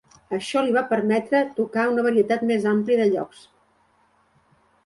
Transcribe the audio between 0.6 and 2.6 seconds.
li va permetre tocar en una varietat